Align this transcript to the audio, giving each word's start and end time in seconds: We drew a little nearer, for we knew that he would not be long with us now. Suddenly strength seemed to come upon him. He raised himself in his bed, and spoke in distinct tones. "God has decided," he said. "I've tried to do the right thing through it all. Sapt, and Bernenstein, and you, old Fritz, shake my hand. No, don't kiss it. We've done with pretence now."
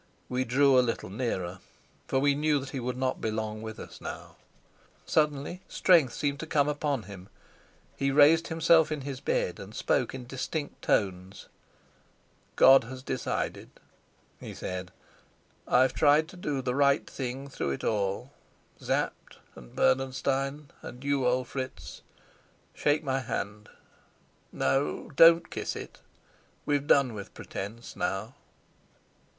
We 0.29 0.45
drew 0.45 0.79
a 0.79 0.81
little 0.81 1.11
nearer, 1.11 1.59
for 2.07 2.17
we 2.19 2.33
knew 2.33 2.57
that 2.57 2.71
he 2.71 2.79
would 2.79 2.97
not 2.97 3.21
be 3.21 3.29
long 3.29 3.61
with 3.61 3.79
us 3.79 4.01
now. 4.01 4.35
Suddenly 5.05 5.61
strength 5.67 6.13
seemed 6.13 6.39
to 6.39 6.47
come 6.47 6.67
upon 6.67 7.03
him. 7.03 7.29
He 7.95 8.09
raised 8.09 8.47
himself 8.47 8.91
in 8.91 9.01
his 9.01 9.19
bed, 9.19 9.59
and 9.59 9.75
spoke 9.75 10.15
in 10.15 10.25
distinct 10.25 10.81
tones. 10.81 11.49
"God 12.55 12.85
has 12.85 13.03
decided," 13.03 13.69
he 14.39 14.55
said. 14.55 14.91
"I've 15.67 15.93
tried 15.93 16.27
to 16.29 16.35
do 16.35 16.63
the 16.63 16.73
right 16.73 17.07
thing 17.07 17.47
through 17.47 17.69
it 17.69 17.83
all. 17.83 18.31
Sapt, 18.79 19.37
and 19.53 19.75
Bernenstein, 19.75 20.71
and 20.81 21.03
you, 21.03 21.27
old 21.27 21.47
Fritz, 21.47 22.01
shake 22.73 23.03
my 23.03 23.19
hand. 23.19 23.69
No, 24.51 25.11
don't 25.11 25.51
kiss 25.51 25.75
it. 25.75 25.99
We've 26.65 26.87
done 26.87 27.13
with 27.13 27.35
pretence 27.35 27.95
now." 27.95 28.33